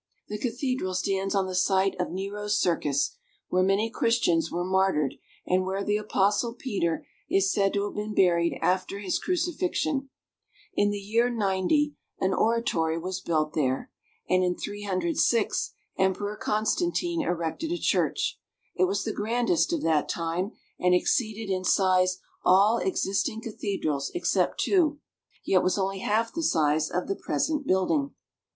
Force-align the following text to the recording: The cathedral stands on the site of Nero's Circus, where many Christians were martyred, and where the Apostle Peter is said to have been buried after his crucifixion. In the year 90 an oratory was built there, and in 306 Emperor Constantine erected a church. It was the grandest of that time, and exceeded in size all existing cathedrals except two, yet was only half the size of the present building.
The 0.29 0.39
cathedral 0.39 0.95
stands 0.95 1.35
on 1.35 1.45
the 1.45 1.53
site 1.53 1.95
of 2.01 2.09
Nero's 2.09 2.59
Circus, 2.59 3.15
where 3.49 3.61
many 3.61 3.87
Christians 3.91 4.49
were 4.51 4.65
martyred, 4.65 5.13
and 5.45 5.63
where 5.63 5.83
the 5.83 5.97
Apostle 5.97 6.55
Peter 6.55 7.05
is 7.29 7.51
said 7.53 7.71
to 7.73 7.83
have 7.85 7.93
been 7.93 8.15
buried 8.15 8.57
after 8.63 8.97
his 8.97 9.19
crucifixion. 9.19 10.09
In 10.73 10.89
the 10.89 10.97
year 10.97 11.29
90 11.29 11.93
an 12.19 12.33
oratory 12.33 12.97
was 12.97 13.21
built 13.21 13.53
there, 13.53 13.91
and 14.27 14.43
in 14.43 14.57
306 14.57 15.73
Emperor 15.99 16.35
Constantine 16.35 17.21
erected 17.21 17.71
a 17.71 17.77
church. 17.77 18.39
It 18.75 18.85
was 18.85 19.03
the 19.03 19.13
grandest 19.13 19.71
of 19.71 19.83
that 19.83 20.09
time, 20.09 20.53
and 20.79 20.95
exceeded 20.95 21.47
in 21.53 21.63
size 21.63 22.17
all 22.43 22.79
existing 22.79 23.39
cathedrals 23.41 24.09
except 24.15 24.61
two, 24.61 24.99
yet 25.45 25.61
was 25.61 25.77
only 25.77 25.99
half 25.99 26.33
the 26.33 26.41
size 26.41 26.89
of 26.89 27.07
the 27.07 27.15
present 27.15 27.67
building. 27.67 28.15